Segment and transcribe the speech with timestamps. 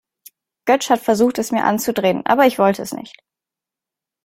[0.65, 3.23] Götsch hat versucht, es mir anzudrehen, aber ich wollte es nicht.